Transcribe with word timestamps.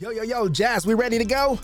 Yo, 0.00 0.10
yo, 0.10 0.22
yo, 0.22 0.48
Jazz, 0.48 0.86
we 0.86 0.94
ready 0.94 1.18
to 1.18 1.24
go? 1.24 1.58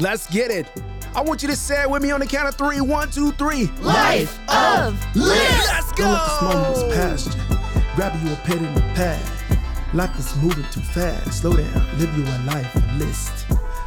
Let's 0.00 0.28
get 0.32 0.50
it. 0.50 0.66
I 1.14 1.20
want 1.20 1.42
you 1.42 1.48
to 1.48 1.54
say 1.54 1.82
it 1.82 1.88
with 1.90 2.02
me 2.02 2.10
on 2.10 2.18
the 2.18 2.26
count 2.26 2.48
of 2.48 2.56
three. 2.56 2.80
One, 2.80 3.08
two, 3.08 3.30
three. 3.32 3.66
Life 3.80 4.36
of 4.48 4.94
Lists. 5.14 5.68
Let's 5.68 5.92
go. 5.92 6.18
Don't 6.40 6.54
let 6.56 6.74
this 6.74 6.82
moment 6.82 6.92
past 6.92 7.36
you. 7.36 7.56
Grab 7.94 8.20
you 8.24 8.32
a 8.32 8.36
pen 8.38 8.64
and 8.64 8.76
a 8.76 8.80
pad. 8.96 9.94
Life 9.94 10.18
is 10.18 10.34
moving 10.42 10.64
too 10.72 10.80
fast. 10.80 11.40
Slow 11.40 11.56
down, 11.56 11.98
live 12.00 12.18
you 12.18 12.24
a 12.24 12.36
life 12.46 12.74
of 12.74 12.96
list. 12.96 13.46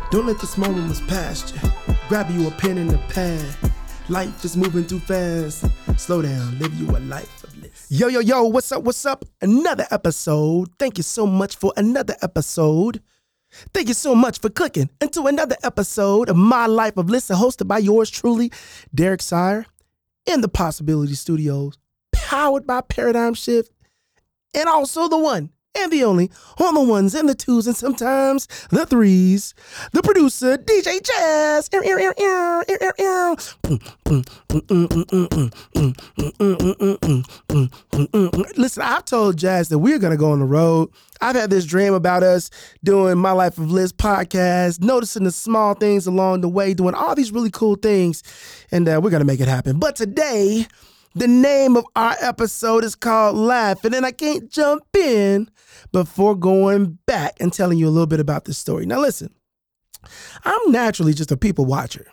Don't 0.10 0.26
let 0.26 0.40
this 0.40 0.58
moment 0.58 0.88
was 0.88 1.02
past 1.02 1.54
you. 1.62 1.70
Grab 2.08 2.32
you 2.32 2.48
a 2.48 2.52
pen 2.52 2.78
and 2.78 2.94
a 2.94 2.98
pad. 3.10 3.44
Life 4.08 4.46
is 4.46 4.56
moving 4.56 4.88
too 4.88 5.00
fast. 5.00 5.66
Slow 5.98 6.22
down, 6.22 6.60
live 6.60 6.74
you 6.76 6.90
a 6.92 7.00
life 7.00 7.44
of 7.44 7.62
list. 7.62 7.92
Yo, 7.92 8.08
yo, 8.08 8.22
yo, 8.22 8.44
what's 8.44 8.72
up? 8.72 8.84
What's 8.84 9.06
up? 9.06 9.26
Another 9.42 9.86
episode. 9.92 10.70
Thank 10.80 10.98
you 10.98 11.04
so 11.04 11.28
much 11.28 11.58
for 11.58 11.74
another 11.76 12.16
episode. 12.22 13.02
Thank 13.74 13.88
you 13.88 13.94
so 13.94 14.16
much 14.16 14.40
for 14.40 14.50
clicking 14.50 14.90
into 15.02 15.28
another 15.28 15.56
episode 15.64 16.30
of 16.30 16.36
My 16.36 16.66
Life 16.66 16.98
of 16.98 17.10
Listen, 17.10 17.38
hosted 17.38 17.68
by 17.68 17.78
yours 17.78 18.10
truly, 18.10 18.52
Derek 18.94 19.22
Sire, 19.22 19.66
in 20.26 20.42
the 20.42 20.48
Possibility 20.48 21.14
Studios, 21.14 21.78
powered 22.12 22.66
by 22.68 22.82
Paradigm 22.82 23.34
Shift, 23.34 23.72
and 24.54 24.68
also 24.68 25.08
the 25.08 25.18
one 25.18 25.52
and 25.78 25.92
the 25.92 26.04
only 26.04 26.32
on 26.60 26.74
the 26.74 26.82
ones 26.82 27.14
and 27.16 27.28
the 27.28 27.36
twos 27.36 27.68
and 27.68 27.76
sometimes 27.76 28.48
the 28.70 28.86
threes. 28.86 29.54
The 29.92 30.02
producer, 30.02 30.58
DJ 30.58 31.02
Jazz. 31.04 31.70
Listen, 38.58 38.84
I've 38.84 39.06
told 39.06 39.38
Jazz 39.38 39.70
that 39.70 39.80
we're 39.80 40.00
gonna 40.00 40.18
go 40.18 40.32
on 40.32 40.40
the 40.40 40.46
road. 40.46 40.90
I've 41.22 41.36
had 41.36 41.50
this 41.50 41.66
dream 41.66 41.94
about 41.94 42.24
us 42.24 42.50
doing 42.84 43.18
My 43.18 43.32
Life 43.32 43.58
of 43.58 43.72
Lists 43.72 43.96
podcast, 43.96 44.82
noticing 44.82 45.24
the 45.24 45.32
small 45.32 45.74
things 45.74 46.08
along 46.08 46.42
the 46.42 46.50
way, 46.50 46.74
doing 46.74 46.94
all 46.94 47.16
these 47.16 47.32
really 47.32 47.52
cool 47.52 47.76
things, 47.76 48.22
and 48.72 48.88
uh, 48.88 49.00
we're 49.02 49.10
gonna 49.10 49.26
make 49.26 49.40
it 49.40 49.48
happen. 49.48 49.80
But 49.80 49.96
today, 49.96 50.68
the 51.16 51.28
name 51.28 51.78
of 51.78 51.86
our 51.96 52.16
episode 52.22 52.84
is 52.84 52.94
called 52.94 53.38
Laugh, 53.38 53.84
and 53.86 54.06
I 54.06 54.12
can't 54.12 54.52
jump 54.52 54.84
in 54.96 55.50
before 55.94 56.36
going 56.36 57.00
back 57.06 57.38
and 57.40 57.54
telling 57.54 57.78
you 57.78 57.88
a 57.88 57.90
little 57.90 58.06
bit 58.06 58.20
about 58.20 58.44
this 58.46 58.58
story. 58.58 58.86
Now, 58.86 59.00
listen, 59.00 59.34
I'm 60.44 60.72
naturally 60.72 61.14
just 61.14 61.32
a 61.32 61.38
people 61.38 61.66
watcher. 61.66 62.06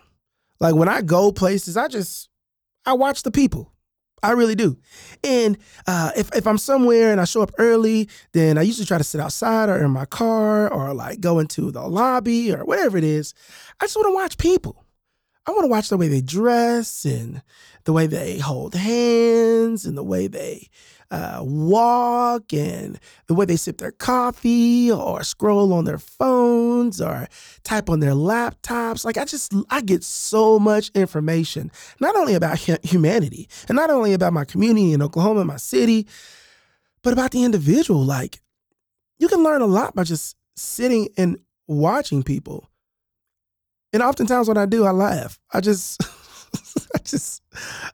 Like 0.60 0.76
when 0.76 0.88
I 0.88 1.02
go 1.02 1.32
places, 1.32 1.76
I 1.76 1.88
just 1.88 2.28
I 2.86 2.92
watch 2.92 3.24
the 3.24 3.32
people. 3.32 3.72
I 4.22 4.30
really 4.32 4.54
do. 4.54 4.78
And 5.24 5.58
uh, 5.88 6.12
if, 6.16 6.32
if 6.32 6.46
I'm 6.46 6.58
somewhere 6.58 7.10
and 7.10 7.20
I 7.20 7.24
show 7.24 7.42
up 7.42 7.50
early, 7.58 8.08
then 8.32 8.56
I 8.56 8.62
usually 8.62 8.86
try 8.86 8.98
to 8.98 9.04
sit 9.04 9.20
outside 9.20 9.68
or 9.68 9.82
in 9.82 9.90
my 9.90 10.04
car 10.04 10.72
or 10.72 10.94
like 10.94 11.20
go 11.20 11.40
into 11.40 11.72
the 11.72 11.82
lobby 11.82 12.54
or 12.54 12.64
whatever 12.64 12.96
it 12.96 13.02
is. 13.02 13.34
I 13.80 13.86
just 13.86 13.96
want 13.96 14.06
to 14.06 14.14
watch 14.14 14.38
people. 14.38 14.81
I 15.46 15.50
want 15.50 15.64
to 15.64 15.68
watch 15.68 15.88
the 15.88 15.96
way 15.96 16.08
they 16.08 16.20
dress 16.20 17.04
and 17.04 17.42
the 17.84 17.92
way 17.92 18.06
they 18.06 18.38
hold 18.38 18.74
hands 18.74 19.84
and 19.84 19.98
the 19.98 20.04
way 20.04 20.28
they 20.28 20.68
uh, 21.10 21.40
walk 21.42 22.52
and 22.54 22.98
the 23.26 23.34
way 23.34 23.44
they 23.44 23.56
sip 23.56 23.78
their 23.78 23.92
coffee 23.92 24.90
or 24.90 25.22
scroll 25.24 25.72
on 25.72 25.84
their 25.84 25.98
phones 25.98 27.00
or 27.00 27.28
type 27.64 27.90
on 27.90 28.00
their 28.00 28.12
laptops. 28.12 29.04
Like 29.04 29.18
I 29.18 29.24
just, 29.24 29.52
I 29.68 29.80
get 29.80 30.04
so 30.04 30.60
much 30.60 30.90
information, 30.94 31.72
not 32.00 32.14
only 32.16 32.34
about 32.34 32.58
humanity 32.58 33.48
and 33.68 33.76
not 33.76 33.90
only 33.90 34.12
about 34.12 34.32
my 34.32 34.44
community 34.44 34.92
in 34.92 35.02
Oklahoma, 35.02 35.44
my 35.44 35.56
city, 35.56 36.06
but 37.02 37.12
about 37.12 37.32
the 37.32 37.42
individual. 37.42 38.04
Like 38.04 38.40
you 39.18 39.28
can 39.28 39.42
learn 39.42 39.60
a 39.60 39.66
lot 39.66 39.94
by 39.94 40.04
just 40.04 40.36
sitting 40.56 41.08
and 41.18 41.36
watching 41.66 42.22
people. 42.22 42.68
And 43.92 44.02
oftentimes 44.02 44.48
when 44.48 44.56
I 44.56 44.66
do, 44.66 44.84
I 44.84 44.90
laugh. 44.90 45.38
I 45.52 45.60
just, 45.60 46.02
I 46.94 46.98
just, 47.04 47.42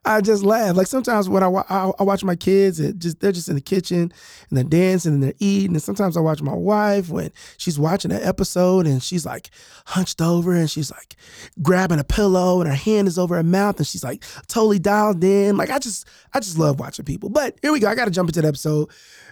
I 0.05 0.21
just 0.21 0.45
laugh. 0.45 0.77
Like 0.77 0.87
sometimes 0.87 1.29
when 1.29 1.43
I, 1.43 1.49
I, 1.49 1.91
I 1.99 2.03
watch 2.05 2.23
my 2.23 2.37
kids, 2.37 2.79
it 2.79 2.99
just 2.99 3.19
they're 3.21 3.33
just 3.33 3.49
in 3.49 3.57
the 3.57 3.61
kitchen 3.61 4.13
and 4.49 4.57
they're 4.57 4.65
dancing 4.65 5.15
and 5.15 5.23
they're 5.23 5.35
eating. 5.41 5.73
And 5.73 5.83
sometimes 5.83 6.17
I 6.17 6.21
watch 6.21 6.41
my 6.41 6.55
wife 6.55 7.09
when 7.09 7.33
she's 7.57 7.79
watching 7.79 8.13
an 8.13 8.23
episode 8.23 8.87
and 8.87 9.03
she's 9.03 9.27
like 9.27 9.51
hunched 9.87 10.21
over 10.21 10.55
and 10.55 10.71
she's 10.71 10.91
like 10.91 11.17
grabbing 11.63 11.99
a 11.99 12.05
pillow 12.05 12.61
and 12.61 12.69
her 12.69 12.77
hand 12.77 13.09
is 13.09 13.19
over 13.19 13.35
her 13.37 13.43
mouth 13.43 13.79
and 13.79 13.87
she's 13.87 14.05
like 14.05 14.25
totally 14.47 14.79
dialed 14.79 15.23
in. 15.25 15.57
Like 15.57 15.71
I 15.71 15.79
just, 15.81 16.07
I 16.33 16.39
just 16.39 16.59
love 16.59 16.79
watching 16.79 17.05
people. 17.05 17.29
But 17.29 17.59
here 17.61 17.73
we 17.73 17.81
go. 17.81 17.89
I 17.89 17.97
got 17.97 18.05
to 18.05 18.11
jump 18.13 18.29
into 18.29 18.43
the 18.43 18.49
episode 18.49 18.91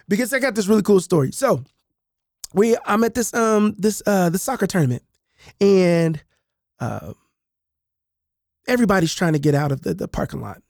because 0.09 0.33
I 0.33 0.39
got 0.39 0.55
this 0.55 0.67
really 0.67 0.83
cool 0.83 0.99
story. 0.99 1.31
So 1.31 1.63
we, 2.53 2.75
I'm 2.85 3.03
at 3.05 3.13
this 3.13 3.33
um 3.33 3.75
this 3.77 4.01
uh 4.05 4.29
the 4.29 4.37
soccer 4.37 4.67
tournament 4.67 5.03
and 5.61 6.21
uh, 6.79 7.13
everybody's 8.67 9.13
trying 9.13 9.33
to 9.33 9.39
get 9.39 9.55
out 9.55 9.71
of 9.71 9.81
the, 9.81 9.93
the 9.93 10.07
parking 10.07 10.41
lot. 10.41 10.61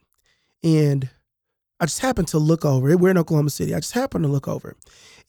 And 0.63 1.09
I 1.79 1.85
just 1.85 1.99
happened 1.99 2.27
to 2.29 2.39
look 2.39 2.65
over. 2.65 2.95
We're 2.97 3.11
in 3.11 3.17
Oklahoma 3.17 3.49
City. 3.49 3.73
I 3.75 3.79
just 3.79 3.93
happened 3.93 4.23
to 4.23 4.29
look 4.29 4.47
over 4.47 4.75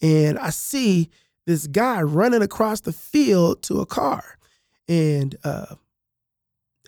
and 0.00 0.38
I 0.38 0.50
see 0.50 1.10
this 1.46 1.66
guy 1.66 2.02
running 2.02 2.42
across 2.42 2.80
the 2.80 2.92
field 2.92 3.62
to 3.62 3.80
a 3.80 3.86
car. 3.86 4.38
And 4.88 5.36
uh, 5.44 5.74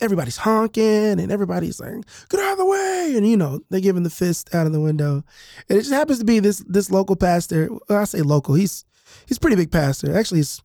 everybody's 0.00 0.38
honking 0.38 1.18
and 1.20 1.30
everybody's 1.30 1.80
like, 1.80 1.94
get 2.28 2.40
out 2.40 2.52
of 2.52 2.58
the 2.58 2.66
way. 2.66 3.14
And, 3.16 3.28
you 3.28 3.36
know, 3.36 3.60
they're 3.68 3.80
giving 3.80 4.02
the 4.02 4.10
fist 4.10 4.54
out 4.54 4.66
of 4.66 4.72
the 4.72 4.80
window. 4.80 5.24
And 5.68 5.78
it 5.78 5.82
just 5.82 5.92
happens 5.92 6.18
to 6.18 6.24
be 6.24 6.40
this 6.40 6.64
this 6.66 6.90
local 6.90 7.16
pastor. 7.16 7.68
Well, 7.88 8.00
I 8.00 8.04
say 8.04 8.22
local. 8.22 8.54
He's 8.54 8.84
he's 9.26 9.38
pretty 9.38 9.56
big 9.56 9.70
pastor. 9.70 10.16
Actually, 10.16 10.40
he's 10.40 10.62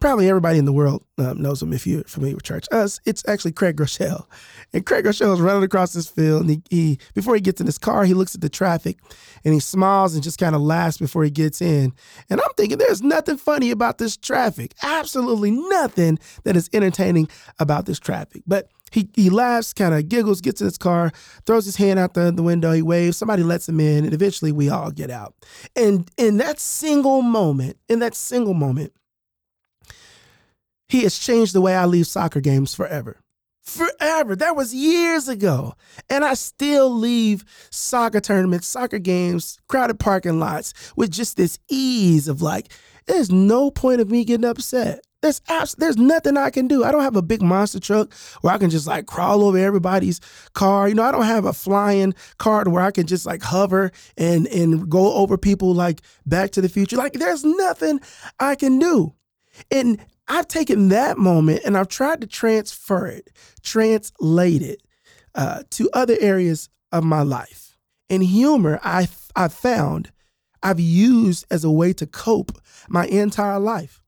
probably 0.00 0.28
everybody 0.28 0.58
in 0.58 0.64
the 0.64 0.72
world 0.72 1.04
um, 1.18 1.40
knows 1.40 1.62
him 1.62 1.72
if 1.72 1.86
you're 1.86 2.04
familiar 2.04 2.34
with 2.34 2.44
church. 2.44 2.66
Us, 2.72 3.00
it's 3.04 3.26
actually 3.28 3.52
Craig 3.52 3.76
Groeschel. 3.76 4.26
And 4.72 4.84
Craig 4.84 5.04
Groeschel 5.04 5.34
is 5.34 5.40
running 5.40 5.62
across 5.62 5.92
this 5.92 6.08
field. 6.08 6.42
And 6.42 6.50
he, 6.50 6.62
he, 6.70 6.98
before 7.14 7.34
he 7.34 7.40
gets 7.40 7.60
in 7.60 7.66
his 7.66 7.78
car, 7.78 8.04
he 8.04 8.14
looks 8.14 8.34
at 8.34 8.40
the 8.40 8.48
traffic 8.48 8.98
and 9.44 9.54
he 9.54 9.60
smiles 9.60 10.14
and 10.14 10.22
just 10.22 10.38
kind 10.38 10.54
of 10.54 10.60
laughs 10.60 10.98
before 10.98 11.24
he 11.24 11.30
gets 11.30 11.60
in. 11.60 11.92
And 12.30 12.40
I'm 12.40 12.52
thinking, 12.56 12.78
there's 12.78 13.02
nothing 13.02 13.36
funny 13.36 13.70
about 13.70 13.98
this 13.98 14.16
traffic. 14.16 14.74
Absolutely 14.82 15.50
nothing 15.50 16.18
that 16.44 16.56
is 16.56 16.68
entertaining 16.72 17.28
about 17.58 17.86
this 17.86 17.98
traffic. 17.98 18.42
But 18.46 18.68
he, 18.94 19.08
he 19.14 19.28
laughs, 19.28 19.72
kind 19.72 19.92
of 19.92 20.08
giggles, 20.08 20.40
gets 20.40 20.60
in 20.60 20.66
his 20.66 20.78
car, 20.78 21.10
throws 21.46 21.64
his 21.64 21.76
hand 21.76 21.98
out 21.98 22.14
the, 22.14 22.30
the 22.30 22.44
window, 22.44 22.72
he 22.72 22.82
waves, 22.82 23.16
somebody 23.16 23.42
lets 23.42 23.68
him 23.68 23.80
in, 23.80 24.04
and 24.04 24.14
eventually 24.14 24.52
we 24.52 24.68
all 24.68 24.92
get 24.92 25.10
out. 25.10 25.34
And 25.74 26.08
in 26.16 26.36
that 26.36 26.60
single 26.60 27.20
moment, 27.20 27.76
in 27.88 27.98
that 27.98 28.14
single 28.14 28.54
moment, 28.54 28.92
he 30.94 31.02
has 31.02 31.18
changed 31.18 31.52
the 31.52 31.60
way 31.60 31.74
I 31.74 31.86
leave 31.86 32.06
soccer 32.06 32.40
games 32.40 32.72
forever. 32.72 33.18
Forever. 33.64 34.36
That 34.36 34.54
was 34.54 34.72
years 34.72 35.26
ago. 35.26 35.74
And 36.08 36.24
I 36.24 36.34
still 36.34 36.88
leave 36.88 37.44
soccer 37.70 38.20
tournaments, 38.20 38.68
soccer 38.68 39.00
games, 39.00 39.58
crowded 39.66 39.98
parking 39.98 40.38
lots 40.38 40.72
with 40.94 41.10
just 41.10 41.36
this 41.36 41.58
ease 41.68 42.28
of 42.28 42.42
like, 42.42 42.72
there's 43.06 43.32
no 43.32 43.72
point 43.72 44.02
of 44.02 44.08
me 44.08 44.24
getting 44.24 44.44
upset. 44.44 45.00
There's 45.20 45.40
abs- 45.48 45.74
there's 45.74 45.96
nothing 45.96 46.36
I 46.36 46.50
can 46.50 46.68
do. 46.68 46.84
I 46.84 46.92
don't 46.92 47.02
have 47.02 47.16
a 47.16 47.22
big 47.22 47.42
monster 47.42 47.80
truck 47.80 48.14
where 48.42 48.54
I 48.54 48.58
can 48.58 48.70
just 48.70 48.86
like 48.86 49.06
crawl 49.06 49.42
over 49.42 49.58
everybody's 49.58 50.20
car. 50.52 50.88
You 50.88 50.94
know, 50.94 51.02
I 51.02 51.10
don't 51.10 51.24
have 51.24 51.44
a 51.44 51.52
flying 51.52 52.14
car 52.38 52.62
where 52.68 52.84
I 52.84 52.92
can 52.92 53.08
just 53.08 53.26
like 53.26 53.42
hover 53.42 53.90
and 54.16 54.46
and 54.46 54.88
go 54.88 55.14
over 55.14 55.36
people 55.36 55.74
like 55.74 56.02
Back 56.24 56.52
to 56.52 56.60
the 56.60 56.68
Future. 56.68 56.96
Like 56.96 57.14
there's 57.14 57.42
nothing 57.42 57.98
I 58.38 58.54
can 58.54 58.78
do. 58.78 59.14
And 59.70 59.98
I've 60.26 60.48
taken 60.48 60.88
that 60.88 61.18
moment 61.18 61.62
and 61.64 61.76
I've 61.76 61.88
tried 61.88 62.20
to 62.22 62.26
transfer 62.26 63.06
it, 63.06 63.30
translate 63.62 64.62
it 64.62 64.82
uh, 65.34 65.64
to 65.70 65.90
other 65.92 66.16
areas 66.20 66.68
of 66.92 67.04
my 67.04 67.22
life. 67.22 67.76
And 68.08 68.22
humor, 68.22 68.80
I 68.82 69.08
I 69.36 69.48
found 69.48 70.12
I've 70.62 70.80
used 70.80 71.46
as 71.50 71.64
a 71.64 71.70
way 71.70 71.92
to 71.94 72.06
cope 72.06 72.52
my 72.88 73.06
entire 73.06 73.58
life. 73.58 74.02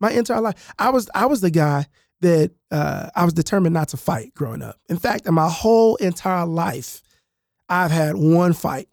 My 0.00 0.10
entire 0.12 0.40
life, 0.40 0.72
I 0.78 0.90
was 0.90 1.10
I 1.14 1.26
was 1.26 1.40
the 1.40 1.50
guy 1.50 1.86
that 2.20 2.52
uh, 2.70 3.10
I 3.14 3.24
was 3.24 3.34
determined 3.34 3.74
not 3.74 3.88
to 3.88 3.96
fight 3.96 4.34
growing 4.34 4.62
up. 4.62 4.76
In 4.88 4.98
fact, 4.98 5.26
in 5.26 5.34
my 5.34 5.48
whole 5.48 5.96
entire 5.96 6.46
life, 6.46 7.02
I've 7.68 7.90
had 7.90 8.16
one 8.16 8.52
fight, 8.52 8.88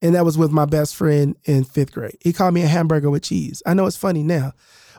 and 0.00 0.14
that 0.14 0.24
was 0.24 0.38
with 0.38 0.50
my 0.50 0.64
best 0.64 0.94
friend 0.94 1.36
in 1.44 1.64
fifth 1.64 1.92
grade. 1.92 2.16
He 2.20 2.32
called 2.32 2.54
me 2.54 2.62
a 2.62 2.68
hamburger 2.68 3.10
with 3.10 3.22
cheese. 3.22 3.62
I 3.66 3.74
know 3.74 3.86
it's 3.86 3.96
funny 3.96 4.22
now, 4.22 4.52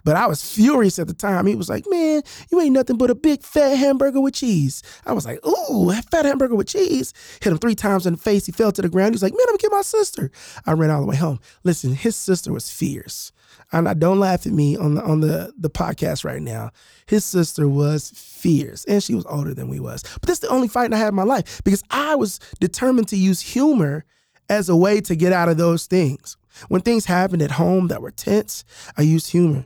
but 0.03 0.15
I 0.15 0.27
was 0.27 0.43
furious 0.43 0.99
at 0.99 1.07
the 1.07 1.13
time. 1.13 1.45
He 1.45 1.55
was 1.55 1.69
like, 1.69 1.85
Man, 1.89 2.21
you 2.51 2.59
ain't 2.59 2.73
nothing 2.73 2.97
but 2.97 3.09
a 3.09 3.15
big 3.15 3.43
fat 3.43 3.75
hamburger 3.75 4.21
with 4.21 4.35
cheese. 4.35 4.83
I 5.05 5.13
was 5.13 5.25
like, 5.25 5.45
Ooh, 5.45 5.89
a 5.89 6.01
fat 6.11 6.25
hamburger 6.25 6.55
with 6.55 6.67
cheese. 6.67 7.13
Hit 7.41 7.51
him 7.51 7.57
three 7.57 7.75
times 7.75 8.05
in 8.05 8.13
the 8.13 8.19
face. 8.19 8.45
He 8.45 8.51
fell 8.51 8.71
to 8.71 8.81
the 8.81 8.89
ground. 8.89 9.13
He 9.13 9.15
was 9.15 9.23
like, 9.23 9.33
Man, 9.33 9.41
I'm 9.41 9.53
gonna 9.53 9.57
kill 9.59 9.71
my 9.71 9.81
sister. 9.81 10.31
I 10.65 10.73
ran 10.73 10.89
all 10.89 11.01
the 11.01 11.07
way 11.07 11.15
home. 11.15 11.39
Listen, 11.63 11.93
his 11.93 12.15
sister 12.15 12.51
was 12.51 12.69
fierce. 12.69 13.31
And 13.71 13.87
I 13.87 13.93
don't 13.93 14.19
laugh 14.19 14.45
at 14.45 14.53
me 14.53 14.75
on 14.77 14.95
the 14.95 15.03
on 15.03 15.21
the, 15.21 15.53
the 15.57 15.69
podcast 15.69 16.25
right 16.25 16.41
now. 16.41 16.71
His 17.05 17.25
sister 17.25 17.67
was 17.67 18.11
fierce, 18.11 18.85
and 18.85 19.01
she 19.01 19.15
was 19.15 19.25
older 19.25 19.53
than 19.53 19.67
we 19.67 19.79
was. 19.79 20.03
But 20.03 20.23
that's 20.23 20.39
the 20.39 20.49
only 20.49 20.67
fight 20.67 20.93
I 20.93 20.97
had 20.97 21.09
in 21.09 21.15
my 21.15 21.23
life 21.23 21.61
because 21.63 21.83
I 21.89 22.15
was 22.15 22.39
determined 22.59 23.07
to 23.09 23.17
use 23.17 23.41
humor 23.41 24.05
as 24.49 24.69
a 24.69 24.75
way 24.75 25.01
to 25.01 25.15
get 25.15 25.33
out 25.33 25.49
of 25.49 25.57
those 25.57 25.85
things. 25.85 26.37
When 26.67 26.81
things 26.81 27.05
happened 27.05 27.41
at 27.41 27.51
home 27.51 27.87
that 27.87 28.01
were 28.01 28.11
tense, 28.11 28.63
I 28.97 29.01
used 29.01 29.31
humor. 29.31 29.65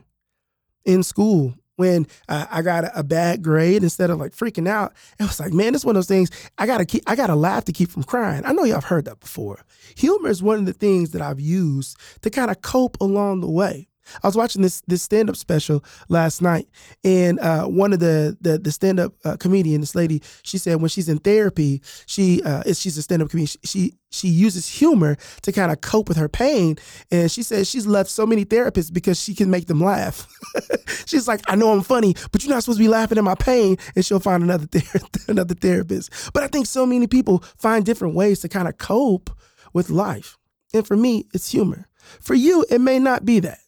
In 0.84 1.02
school 1.02 1.54
when 1.78 2.08
uh, 2.28 2.46
I 2.50 2.62
got 2.62 2.90
a, 2.94 3.04
bad 3.04 3.40
grade 3.40 3.84
instead 3.84 4.10
of 4.10 4.18
like 4.18 4.32
freaking 4.32 4.68
out. 4.68 4.92
It 5.20 5.22
was 5.22 5.38
like, 5.38 5.52
man, 5.52 5.72
this 5.72 5.84
one 5.84 5.94
of 5.94 5.98
those 5.98 6.08
things 6.08 6.28
I 6.58 6.66
gotta 6.66 6.84
keep 6.84 7.04
I 7.06 7.14
gotta 7.14 7.36
laugh 7.36 7.64
to 7.66 7.72
keep 7.72 7.90
from 7.90 8.02
crying. 8.02 8.44
I 8.44 8.52
know 8.52 8.64
y'all 8.64 8.76
have 8.76 8.84
heard 8.84 9.04
that 9.04 9.20
before. 9.20 9.64
Humor 9.96 10.28
is 10.28 10.42
one 10.42 10.58
of 10.58 10.66
the 10.66 10.72
things 10.72 11.12
that 11.12 11.22
I've 11.22 11.40
used 11.40 11.96
to 12.22 12.30
kind 12.30 12.50
of 12.50 12.62
cope 12.62 13.00
along 13.00 13.40
the 13.40 13.50
way. 13.50 13.88
I 14.22 14.26
was 14.26 14.36
watching 14.36 14.62
this 14.62 14.82
this 14.86 15.02
stand 15.02 15.28
up 15.28 15.36
special 15.36 15.84
last 16.08 16.42
night, 16.42 16.68
and 17.04 17.38
uh, 17.40 17.64
one 17.66 17.92
of 17.92 18.00
the 18.00 18.36
the, 18.40 18.58
the 18.58 18.72
stand 18.72 19.00
up 19.00 19.14
uh, 19.24 19.36
comedian, 19.36 19.80
this 19.80 19.94
lady, 19.94 20.22
she 20.42 20.58
said 20.58 20.80
when 20.80 20.88
she's 20.88 21.08
in 21.08 21.18
therapy, 21.18 21.82
she 22.06 22.42
uh, 22.42 22.62
is 22.66 22.80
she's 22.80 22.96
a 22.98 23.02
stand 23.02 23.22
up 23.22 23.30
comedian. 23.30 23.58
She 23.64 23.94
she 24.10 24.28
uses 24.28 24.68
humor 24.68 25.16
to 25.42 25.52
kind 25.52 25.70
of 25.70 25.80
cope 25.80 26.08
with 26.08 26.16
her 26.16 26.28
pain, 26.28 26.76
and 27.10 27.30
she 27.30 27.42
says 27.42 27.68
she's 27.68 27.86
left 27.86 28.10
so 28.10 28.26
many 28.26 28.44
therapists 28.44 28.92
because 28.92 29.20
she 29.20 29.34
can 29.34 29.50
make 29.50 29.66
them 29.66 29.80
laugh. 29.80 30.26
she's 31.06 31.28
like, 31.28 31.40
I 31.48 31.56
know 31.56 31.72
I'm 31.72 31.82
funny, 31.82 32.14
but 32.32 32.42
you're 32.42 32.52
not 32.52 32.62
supposed 32.62 32.78
to 32.78 32.84
be 32.84 32.88
laughing 32.88 33.18
at 33.18 33.24
my 33.24 33.34
pain, 33.34 33.76
and 33.94 34.04
she'll 34.04 34.20
find 34.20 34.42
another 34.42 34.66
ther- 34.66 35.00
another 35.28 35.54
therapist. 35.54 36.32
But 36.32 36.42
I 36.42 36.48
think 36.48 36.66
so 36.66 36.86
many 36.86 37.06
people 37.06 37.40
find 37.58 37.84
different 37.84 38.14
ways 38.14 38.40
to 38.40 38.48
kind 38.48 38.68
of 38.68 38.78
cope 38.78 39.30
with 39.72 39.90
life, 39.90 40.38
and 40.72 40.86
for 40.86 40.96
me, 40.96 41.26
it's 41.34 41.50
humor. 41.50 41.86
For 42.20 42.34
you, 42.34 42.64
it 42.70 42.80
may 42.80 42.98
not 42.98 43.24
be 43.24 43.40
that. 43.40 43.58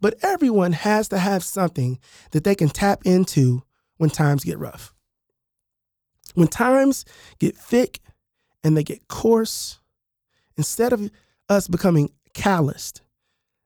But 0.00 0.14
everyone 0.22 0.72
has 0.72 1.08
to 1.08 1.18
have 1.18 1.42
something 1.42 1.98
that 2.32 2.44
they 2.44 2.54
can 2.54 2.68
tap 2.68 3.00
into 3.04 3.62
when 3.96 4.10
times 4.10 4.44
get 4.44 4.58
rough. 4.58 4.94
When 6.34 6.48
times 6.48 7.04
get 7.38 7.56
thick 7.56 8.00
and 8.62 8.76
they 8.76 8.84
get 8.84 9.08
coarse, 9.08 9.78
instead 10.56 10.92
of 10.92 11.10
us 11.48 11.68
becoming 11.68 12.10
calloused, 12.34 13.00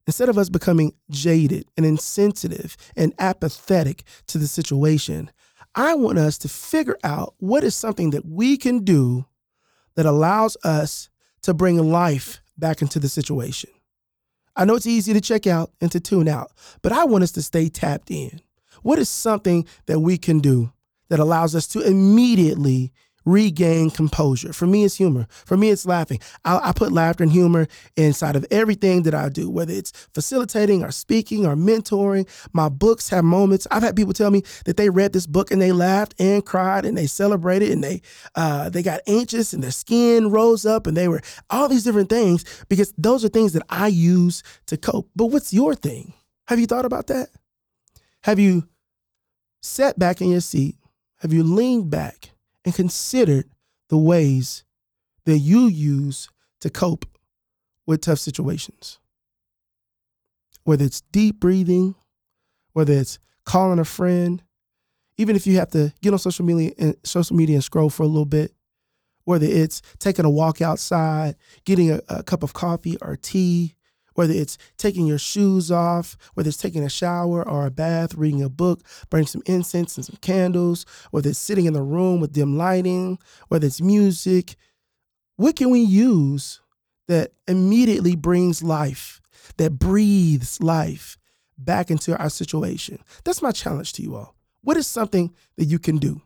instead 0.06 0.29
of 0.29 0.38
us 0.38 0.49
becoming 0.49 0.93
jaded 1.11 1.67
and 1.77 1.85
insensitive 1.85 2.76
and 2.97 3.12
apathetic 3.19 4.05
to 4.29 4.38
the 4.38 4.47
situation, 4.47 5.31
I 5.75 5.94
want 5.94 6.19
us 6.19 6.38
to 6.38 6.49
figure 6.49 6.97
out 7.05 7.35
what 7.38 7.65
is 7.65 7.75
something 7.75 8.11
that 8.11 8.26
we 8.26 8.56
can 8.56 8.85
do 8.85 9.26
that 9.94 10.06
allows 10.06 10.56
us 10.65 11.11
to 11.43 11.55
bring 11.55 11.79
life 11.91 12.41
back 12.56 12.83
into 12.83 12.99
the 12.99 13.09
situation. 13.09 13.71
I 14.61 14.67
know 14.67 14.75
it's 14.75 14.87
easy 14.87 15.15
to 15.15 15.23
check 15.23 15.47
out 15.47 15.71
and 15.81 15.91
to 15.91 16.01
tune 16.01 16.29
out, 16.29 16.53
but 16.83 16.93
I 16.93 17.07
want 17.07 17.25
us 17.25 17.33
to 17.33 17.41
stay 17.41 17.71
tapped 17.71 18.11
in. 18.11 18.43
What 18.83 18.99
is 18.99 19.09
something 19.09 19.67
that 19.87 20.01
we 20.01 20.19
can 20.19 20.41
do 20.41 20.71
that 21.09 21.19
allows 21.19 21.55
us 21.55 21.67
to 21.69 21.81
immediately 21.81 22.93
regain 23.25 23.90
composure. 23.90 24.52
For 24.52 24.67
me, 24.67 24.84
it's 24.84 24.96
humor. 24.96 25.26
For 25.31 25.56
me, 25.56 25.70
it's 25.70 25.87
laughing. 25.87 26.20
I, 26.44 26.70
I, 26.70 26.72
put 26.72 26.93
laughter 26.93 27.22
and 27.22 27.32
humor 27.32 27.67
inside 27.96 28.37
of 28.37 28.46
everything 28.50 29.02
that 29.02 29.14
I 29.14 29.28
do, 29.28 29.50
whether 29.50 29.72
it's 29.72 29.90
facilitating 30.14 30.82
or 30.82 30.90
speaking 30.90 31.46
or 31.46 31.55
mentoring. 31.55 32.28
My 32.52 32.69
books 32.69 33.08
have 33.11 33.25
moments. 33.25 33.67
I've 33.70 33.82
had 33.82 33.96
people 33.96 34.12
tell 34.12 34.31
me 34.31 34.43
that 34.64 34.76
they 34.76 34.90
read 34.90 35.12
this 35.12 35.26
book 35.26 35.50
and 35.50 35.61
they 35.61 35.72
laughed 35.72 36.14
and 36.19 36.44
cried 36.44 36.84
and 36.84 36.96
they 36.96 37.06
celebrated 37.06 37.70
and 37.70 37.84
they 37.84 38.02
uh, 38.34 38.70
they 38.70 38.82
got 38.82 39.00
anxious 39.06 39.52
and 39.52 39.62
their 39.62 39.70
skin 39.70 40.31
rose 40.31 40.64
up 40.64 40.87
and 40.87 40.96
they 40.96 41.08
were 41.08 41.23
all 41.50 41.69
these 41.69 41.84
different 41.84 42.08
things 42.08 42.44
because 42.69 42.93
those 42.96 43.25
are 43.25 43.28
things 43.28 43.52
that 43.52 43.62
I 43.69 43.88
use 43.88 44.43
to 44.66 44.76
cope. 44.76 45.11
But 45.14 45.26
what's 45.26 45.52
your 45.52 45.75
thing? 45.75 46.14
Have 46.49 46.58
you 46.58 46.66
thought 46.66 46.84
about 46.84 47.08
that? 47.08 47.28
Have 48.25 48.38
you 48.38 48.69
sat 49.62 49.99
back 49.99 50.20
in 50.20 50.31
your 50.31 50.40
seat? 50.40 50.76
Have 51.20 51.32
you 51.32 51.43
leaned 51.43 51.90
back? 51.90 52.30
And 52.65 52.75
considered 52.75 53.51
the 53.89 53.99
ways 53.99 54.65
that 55.27 55.39
you 55.39 55.67
use 55.67 56.29
to 56.61 56.71
cope 56.71 57.07
with 57.87 58.03
tough 58.03 58.19
situations. 58.19 58.99
Whether 60.65 60.85
it's 60.85 61.01
deep 61.01 61.41
breathing, 61.41 61.95
whether 62.73 62.93
it's 62.93 63.19
calling 63.45 63.79
a 63.79 63.85
friend, 63.85 64.43
even 65.17 65.37
if 65.37 65.47
you 65.47 65.57
have 65.57 65.71
to 65.71 65.93
get 66.03 66.12
on 66.12 66.19
social 66.19 66.45
media 66.45 66.73
and 66.79 66.97
social 67.05 67.37
media 67.37 67.57
and 67.57 67.65
scroll 67.65 67.91
for 67.91 68.05
a 68.05 68.07
little 68.07 68.25
bit, 68.25 68.53
whether 69.25 69.47
it's 69.47 69.83
taking 69.99 70.25
a 70.25 70.31
walk 70.31 70.61
outside, 70.61 71.37
getting 71.65 71.91
a, 71.91 72.01
a 72.09 72.23
cup 72.23 72.43
of 72.43 72.53
coffee 72.53 72.97
or 73.03 73.17
tea, 73.17 73.75
whether 74.15 74.33
it's 74.33 74.59
taking 74.77 75.07
your 75.07 75.19
shoes 75.19 75.71
off, 75.71 76.17
whether 76.35 76.49
it's 76.49 76.57
taking 76.57 76.85
a 76.85 76.89
shower 76.89 77.47
or 77.49 77.67
a 77.67 77.71
bath, 77.71 78.15
reading 78.15 78.43
a 78.43 78.49
book, 78.49 78.83
burning 79.09 79.27
some 79.27 79.43
incense 79.47 79.97
and 79.97 80.05
some 80.05 80.19
candles, 80.21 80.85
whether 81.11 81.31
it's 81.31 81.39
sitting 81.39 81.67
in 81.67 81.73
the 81.73 81.83
room 81.83 82.21
with 82.21 82.33
dim 82.33 82.57
lighting, 82.57 83.19
whether 83.49 83.67
it's 83.67 83.81
music. 83.81 84.57
What 85.37 85.57
can 85.57 85.71
we 85.71 85.81
use 85.81 86.61
that 87.09 87.33
immediately 87.49 88.15
brings 88.17 88.62
life, 88.62 89.21
that 89.57 89.79
breathes 89.79 90.62
life 90.62 91.17
back 91.57 91.91
into 91.91 92.17
our 92.19 92.31
situation? 92.31 93.03
That's 93.25 93.43
my 93.43 93.53
challenge 93.53 93.93
to 93.95 94.03
you 94.03 94.17
all. 94.17 94.35
What 94.62 94.77
is 94.77 94.87
something 94.87 95.35
that 95.57 95.65
you 95.65 95.79
can 95.79 95.97
do 95.97 96.21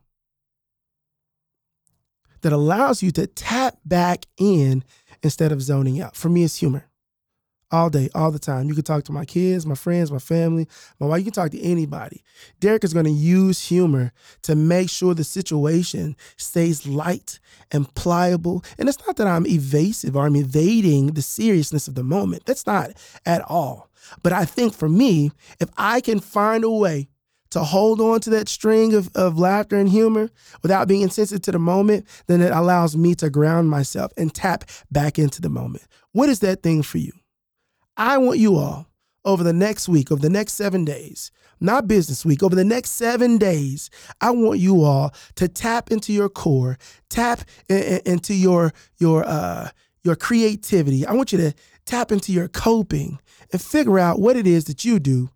that 2.40 2.52
allows 2.52 3.02
you 3.02 3.10
to 3.12 3.26
tap 3.26 3.78
back 3.84 4.26
in 4.36 4.84
instead 5.22 5.52
of 5.52 5.62
zoning 5.62 6.00
out? 6.00 6.16
For 6.16 6.28
me, 6.28 6.42
it's 6.42 6.56
humor 6.56 6.88
all 7.74 7.90
day, 7.90 8.08
all 8.14 8.30
the 8.30 8.38
time. 8.38 8.68
You 8.68 8.74
can 8.74 8.84
talk 8.84 9.02
to 9.04 9.12
my 9.12 9.24
kids, 9.24 9.66
my 9.66 9.74
friends, 9.74 10.12
my 10.12 10.18
family, 10.18 10.68
my 11.00 11.06
wife. 11.06 11.18
You 11.18 11.24
can 11.24 11.32
talk 11.32 11.50
to 11.50 11.60
anybody. 11.60 12.22
Derek 12.60 12.84
is 12.84 12.94
going 12.94 13.06
to 13.06 13.10
use 13.10 13.66
humor 13.66 14.12
to 14.42 14.54
make 14.54 14.88
sure 14.88 15.12
the 15.12 15.24
situation 15.24 16.16
stays 16.36 16.86
light 16.86 17.40
and 17.72 17.92
pliable. 17.96 18.64
And 18.78 18.88
it's 18.88 19.04
not 19.04 19.16
that 19.16 19.26
I'm 19.26 19.46
evasive 19.46 20.16
or 20.16 20.24
I'm 20.24 20.36
evading 20.36 21.08
the 21.08 21.22
seriousness 21.22 21.88
of 21.88 21.96
the 21.96 22.04
moment. 22.04 22.46
That's 22.46 22.66
not 22.66 22.92
at 23.26 23.42
all. 23.42 23.90
But 24.22 24.32
I 24.32 24.44
think 24.44 24.72
for 24.72 24.88
me, 24.88 25.32
if 25.58 25.68
I 25.76 26.00
can 26.00 26.20
find 26.20 26.62
a 26.62 26.70
way 26.70 27.08
to 27.50 27.64
hold 27.64 28.00
on 28.00 28.20
to 28.20 28.30
that 28.30 28.48
string 28.48 28.94
of, 28.94 29.10
of 29.16 29.38
laughter 29.38 29.76
and 29.76 29.88
humor 29.88 30.30
without 30.62 30.86
being 30.86 31.02
insensitive 31.02 31.42
to 31.42 31.52
the 31.52 31.58
moment, 31.58 32.06
then 32.28 32.40
it 32.40 32.52
allows 32.52 32.96
me 32.96 33.16
to 33.16 33.30
ground 33.30 33.68
myself 33.68 34.12
and 34.16 34.32
tap 34.32 34.64
back 34.92 35.18
into 35.18 35.40
the 35.40 35.48
moment. 35.48 35.84
What 36.12 36.28
is 36.28 36.38
that 36.40 36.62
thing 36.62 36.82
for 36.82 36.98
you? 36.98 37.12
I 37.96 38.18
want 38.18 38.38
you 38.38 38.56
all 38.56 38.86
over 39.24 39.42
the 39.42 39.52
next 39.52 39.88
week, 39.88 40.12
over 40.12 40.20
the 40.20 40.30
next 40.30 40.54
seven 40.54 40.84
days, 40.84 41.30
not 41.60 41.86
business 41.86 42.24
week, 42.24 42.42
over 42.42 42.54
the 42.54 42.64
next 42.64 42.90
seven 42.90 43.38
days, 43.38 43.88
I 44.20 44.30
want 44.30 44.58
you 44.58 44.82
all 44.82 45.14
to 45.36 45.48
tap 45.48 45.90
into 45.90 46.12
your 46.12 46.28
core, 46.28 46.78
tap 47.08 47.42
into 47.68 48.34
your 48.34 48.72
your 48.98 49.24
uh, 49.26 49.70
your 50.02 50.16
creativity. 50.16 51.06
I 51.06 51.12
want 51.12 51.32
you 51.32 51.38
to 51.38 51.54
tap 51.86 52.12
into 52.12 52.32
your 52.32 52.48
coping 52.48 53.18
and 53.52 53.60
figure 53.60 53.98
out 53.98 54.20
what 54.20 54.36
it 54.36 54.46
is 54.46 54.64
that 54.64 54.84
you 54.84 54.98
do 54.98 55.30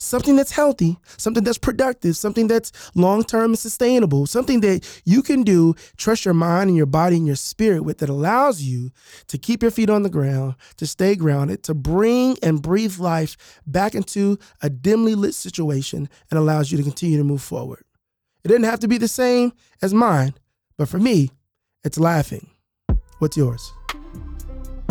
something 0.00 0.34
that's 0.34 0.50
healthy, 0.50 0.98
something 1.16 1.44
that's 1.44 1.58
productive, 1.58 2.16
something 2.16 2.48
that's 2.48 2.72
long 2.94 3.22
term 3.22 3.52
and 3.52 3.58
sustainable, 3.58 4.26
something 4.26 4.60
that 4.60 4.88
you 5.04 5.22
can 5.22 5.42
do, 5.42 5.74
trust 5.96 6.24
your 6.24 6.34
mind 6.34 6.68
and 6.68 6.76
your 6.76 6.86
body 6.86 7.16
and 7.16 7.26
your 7.26 7.36
spirit 7.36 7.82
with 7.82 7.98
that 7.98 8.08
allows 8.08 8.62
you 8.62 8.90
to 9.28 9.38
keep 9.38 9.62
your 9.62 9.70
feet 9.70 9.90
on 9.90 10.02
the 10.02 10.10
ground, 10.10 10.56
to 10.78 10.86
stay 10.86 11.14
grounded, 11.14 11.62
to 11.62 11.74
bring 11.74 12.36
and 12.42 12.62
breathe 12.62 12.98
life 12.98 13.60
back 13.66 13.94
into 13.94 14.38
a 14.62 14.70
dimly 14.70 15.14
lit 15.14 15.34
situation 15.34 16.08
and 16.30 16.38
allows 16.38 16.72
you 16.72 16.78
to 16.78 16.84
continue 16.84 17.18
to 17.18 17.24
move 17.24 17.42
forward. 17.42 17.84
It 18.42 18.48
didn't 18.48 18.64
have 18.64 18.80
to 18.80 18.88
be 18.88 18.98
the 18.98 19.08
same 19.08 19.52
as 19.82 19.92
mine, 19.92 20.34
but 20.78 20.88
for 20.88 20.98
me, 20.98 21.30
it's 21.84 21.98
laughing. 21.98 22.50
What's 23.18 23.36
yours? 23.36 23.70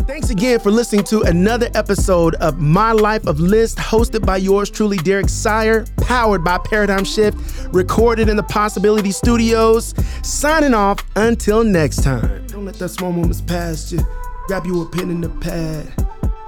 Thanks 0.09 0.31
again 0.31 0.59
for 0.59 0.71
listening 0.71 1.03
to 1.03 1.21
another 1.21 1.69
episode 1.75 2.33
of 2.35 2.59
My 2.59 2.93
Life 2.93 3.27
of 3.27 3.39
List, 3.39 3.77
hosted 3.77 4.25
by 4.25 4.37
yours 4.37 4.71
truly, 4.71 4.97
Derek 4.97 5.29
Sire, 5.29 5.85
powered 5.97 6.43
by 6.43 6.57
Paradigm 6.57 7.03
Shift, 7.03 7.37
recorded 7.71 8.27
in 8.27 8.35
the 8.35 8.41
Possibility 8.41 9.11
Studios. 9.11 9.93
Signing 10.23 10.73
off 10.73 11.05
until 11.15 11.63
next 11.63 12.03
time. 12.03 12.47
Don't 12.47 12.65
let 12.65 12.79
that 12.79 12.89
small 12.89 13.11
moments 13.11 13.39
pass 13.39 13.91
you. 13.91 13.99
Grab 14.47 14.65
you 14.65 14.81
a 14.81 14.89
pen 14.89 15.11
and 15.11 15.23
a 15.25 15.29
pad. 15.29 15.93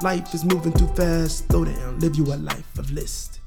Life 0.02 0.34
is 0.34 0.44
moving 0.44 0.74
too 0.74 0.88
fast. 0.96 1.48
Slow 1.48 1.64
down, 1.64 2.00
live 2.00 2.16
you 2.16 2.24
a 2.34 2.38
life 2.38 2.80
of 2.80 2.90
list. 2.90 3.41